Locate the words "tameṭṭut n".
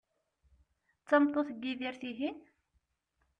1.07-1.57